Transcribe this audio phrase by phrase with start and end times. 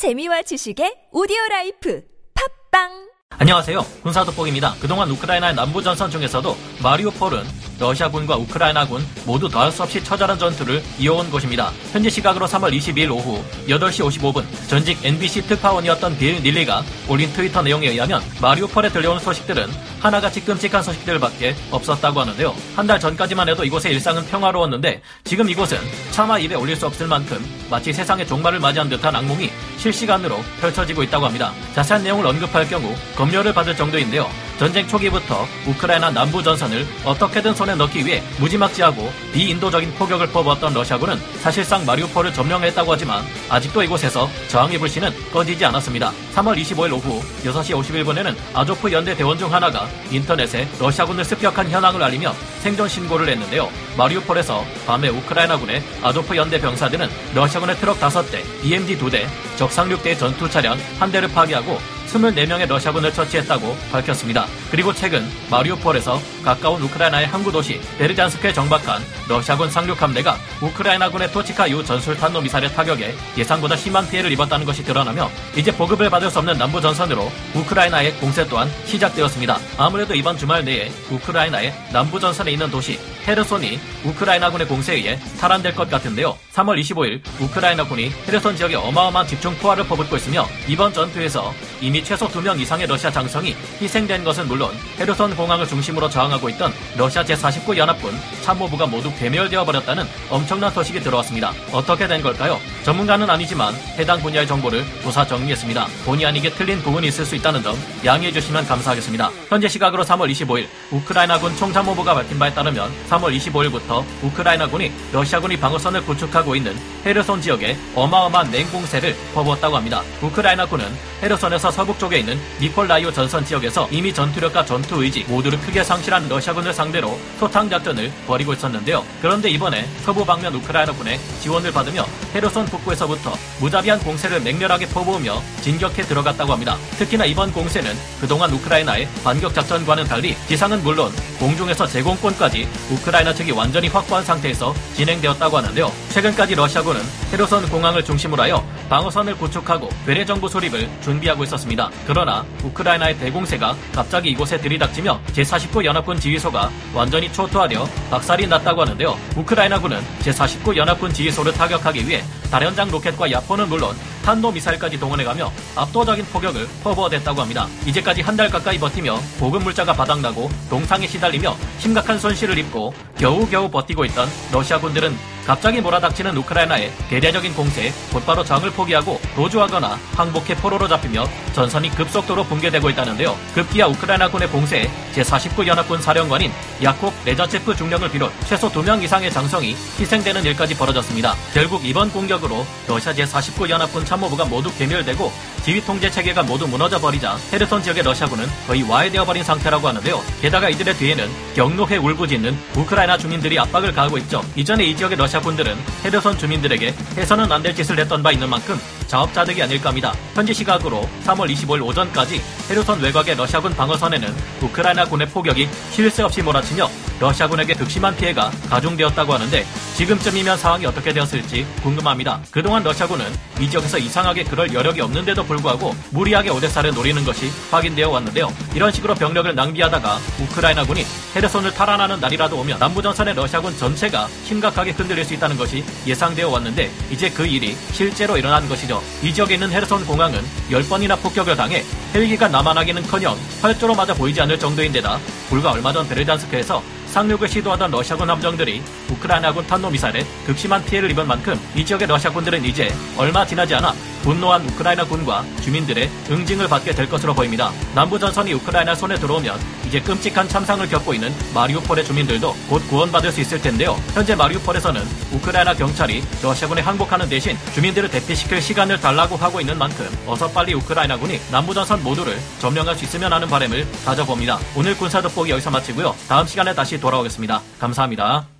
[0.00, 2.00] 재미와 지식의 오디오 라이프.
[2.32, 3.09] 팟빵
[3.44, 3.82] 안녕하세요.
[4.02, 4.74] 군사돋보기입니다.
[4.80, 7.42] 그동안 우크라이나의 남부 전선 중에서도 마리우폴은
[7.78, 11.70] 러시아군과 우크라이나군 모두 더할 수 없이 처절한 전투를 이어온 곳입니다.
[11.90, 17.88] 현지 시각으로 3월 22일 오후 8시 55분 전직 NBC 특파원이었던 빌 닐리가 올린 트위터 내용에
[17.88, 19.70] 의하면 마리우폴에 들려온 소식들은
[20.00, 22.54] 하나같이 끔찍한 소식들밖에 없었다고 하는데요.
[22.76, 25.78] 한 달 전까지만 해도 이곳의 일상은 평화로웠는데 지금 이곳은
[26.10, 31.24] 차마 입에 올릴 수 없을 만큼 마치 세상의 종말을 맞이한 듯한 악몽이 실시간으로 펼쳐지고 있다고
[31.24, 31.52] 합니다.
[31.74, 34.28] 자세한 내용을 언급할 경우 검 열을 받을 정도인데요.
[34.60, 41.86] 전쟁 초기부터 우크라이나 남부 전선을 어떻게든 손에 넣기 위해 무지막지하고 비인도적인 포격을 퍼부었던 러시아군은 사실상
[41.86, 46.12] 마리우폴을 점령했다고 하지만 아직도 이곳에서 저항의 불씨는 꺼지지 않았습니다.
[46.34, 52.34] 3월 25일 오후 6시 51분에는 아조프 연대 대원 중 하나가 인터넷에 러시아군을 습격한 현황을 알리며
[52.60, 53.70] 생존 신고를 했는데요.
[53.96, 60.76] 마리우폴에서 밤에 우크라이나군의 아조프 연대 병사들은 러시아군의 트럭 5대, BMD 2대, 적 상륙대 전투 차량
[60.98, 61.78] 한 대를 파괴하고
[62.10, 64.46] 24명의 러시아군을 처치했다고 밝혔습니다.
[64.70, 71.84] 그리고 최근 마리우폴에서 가까운 우크라이나의 항구 도시 베르잔스크에 정박한 러시아군 상륙 함대가 우크라이나군의 토치카 유
[71.84, 76.58] 전술 탄도 미사일의 타격에 예상보다 심한 피해를 입었다는 것이 드러나며 이제 보급을 받을 수 없는
[76.58, 79.58] 남부 전선으로 우크라이나의 공세 또한 시작되었습니다.
[79.78, 85.88] 아무래도 이번 주말 내에 우크라이나의 남부 전선에 있는 도시 헤르손이 우크라이나군의 공세에 의해 탈환될 것
[85.90, 86.36] 같은데요.
[86.52, 92.58] 3월 25일 우크라이나군이 헤르손 지역에 어마어마한 집중 포화를 퍼붓고 있으며 이번 전투에서 이미 최소 2명
[92.60, 98.86] 이상의 러시아 장성이 희생된 것은 물론 헤르손 공항을 중심으로 저항하고 있던 러시아 제49 연합군 참모부가
[98.86, 101.52] 모두 괴멸되어 버렸다는 엄청난 소식이 들어왔습니다.
[101.72, 102.58] 어떻게 된 걸까요?
[102.84, 105.86] 전문가는 아니지만 해당 분야의 정보를 조사 정리했습니다.
[106.04, 109.30] 본의 아니게 틀린 부분이 있을 수 있다는 점 양해해 주시면 감사하겠습니다.
[109.48, 116.56] 현재 시각으로 3월 25일 우크라이나군 총참모부가 밝힌 바에 따르면 3월 25일부터 우크라이나군이 러시아군이 방어선을 구축하고
[116.56, 120.02] 있는 헤르손 지역에 어마어마한 냉공세를 퍼부었다고 합니다.
[120.22, 120.86] 우크라이나군은
[121.22, 126.72] 헤르손에서 서북 쪽에 있는 니콜라이오 전선 지역에서 이미 전투력과 전투 의지 모두를 크게 상실한 러시아군을
[126.72, 129.04] 상대로 소탕 작전을 벌이고 있었는데요.
[129.20, 136.52] 그런데 이번에 서부 방면 우크라이나군의 지원을 받으며 헤르손 북부에서부터 무자비한 공세를 맹렬하게 퍼부으며 진격해 들어갔다고
[136.52, 136.76] 합니다.
[136.96, 143.88] 특히나 이번 공세는 그동안 우크라이나의 반격 작전과는 달리 지상은 물론 공중에서 제공권까지 우크라이나 측이 완전히
[143.88, 145.90] 확보한 상태에서 진행되었다고 하는데요.
[146.10, 147.00] 최근까지 러시아군은
[147.32, 151.88] 헤르손 공항을 중심으로 하여 방어선을 구축하고 괴뢰 정부 수립을 준비하고 있었습니다.
[152.08, 159.16] 그러나 우크라이나의 대공세가 갑자기 이곳에 들이닥치며 제49 연합군 지휘소가 완전히 초토화되어 박살이 났다고 하는데요.
[159.36, 166.66] 우크라이나군은 제49 연합군 지휘소를 타격하기 위해 다련장 로켓과 야포는 물론 탄도 미사일까지 동원해가며 압도적인 포격을
[166.82, 167.68] 퍼부어댔다고 합니다.
[167.86, 174.06] 이제까지 한 달 가까이 버티며 보급 물자가 바닥나고 동상에 시달리며 심각한 손실을 입고 겨우겨우 버티고
[174.06, 175.14] 있던 러시아군들은
[175.50, 182.88] 갑자기 몰아닥치는 우크라이나의 대대적인 공세에 곧바로 전장을 포기하고 도주하거나 항복해 포로로 잡히며 전선이 급속도로 붕괴되고
[182.90, 183.36] 있다는데요.
[183.56, 186.52] 급기야 우크라이나군의 공세에 제49 연합군 사령관인
[186.84, 191.34] 야콥 레잔체프 중령을 비롯 최소 2명 이상의 장성이 희생되는 일까지 벌어졌습니다.
[191.52, 195.32] 결국 이번 공격으로 러시아 제49 연합군 참모부가 모두 괴멸되고
[195.64, 200.22] 지휘 통제 체계가 모두 무너져 버리자 헤르손 지역의 러시아군은 거의 와해되어 버린 상태라고 하는데요.
[200.40, 204.42] 게다가 이들의 뒤에는 경로해 울부짖는 우크라이나 주민들이 압박을 가하고 있죠.
[204.56, 209.62] 이전에 이 지역의 러시아군들은 헤르손 주민들에게 해서는 안 될 짓을 했던 바 있는 만큼 자업자득이
[209.62, 210.14] 아닐까 합니다.
[210.34, 212.40] 현지 시각으로 3월 25일 오전까지
[212.70, 216.88] 헤르손 외곽의 러시아군 방어선에는 우크라이나 군의 포격이 쉴 새 없이 몰아치며
[217.20, 219.66] 러시아군에게 극심한 피해가 가중되었다고 하는데
[220.00, 222.40] 지금쯤이면 상황이 어떻게 되었을지 궁금합니다.
[222.50, 223.26] 그동안 러시아군은
[223.60, 228.50] 이 지역에서 이상하게 그럴 여력이 없는데도 불구하고 무리하게 오데사를 노리는 것이 확인되어 왔는데요.
[228.74, 231.04] 이런 식으로 병력을 낭비하다가 우크라이나군이
[231.36, 237.28] 헤르손을 탈환하는 날이라도 오면 남부전선의 러시아군 전체가 심각하게 흔들릴 수 있다는 것이 예상되어 왔는데 이제
[237.28, 239.02] 그 일이 실제로 일어난 것이죠.
[239.22, 240.40] 이 지역에 있는 헤르손 공항은
[240.70, 241.84] 10번이나 폭격을 당해
[242.14, 245.18] 헬기가 남한하기는커녕 활주로 맞아 보이지 않을 정도인데다
[245.50, 251.58] 불과 얼마 전 베르잔스크에서 상륙을 시도하던 러시아군 함정들이 우크라이나군 탄 도미사일에 극심한 피해를 입은 만큼
[251.74, 253.92] 이 지역의 러시아군들은 이제 얼마 지나지 않아
[254.22, 257.72] 분노한 우크라이나 군과 주민들의 응징을 받게 될 것으로 보입니다.
[257.94, 263.40] 남부 전선이 우크라이나 손에 들어오면 이제 끔찍한 참상을 겪고 있는 마리우폴의 주민들도 곧 구원받을 수
[263.40, 263.96] 있을 텐데요.
[264.12, 270.48] 현재 마리우폴에서는 우크라이나 경찰이 러시아군에 항복하는 대신 주민들을 대피시킬 시간을 달라고 하고 있는 만큼 어서
[270.50, 274.58] 빨리 우크라이나군이 남부 전선 모두를 점령할 수 있으면 하는 바람을 가져봅니다.
[274.76, 276.14] 오늘 군사 돋보기 여기서 마치고요.
[276.28, 277.62] 다음 시간에 다시 돌아오겠습니다.
[277.78, 278.59] 감사합니다.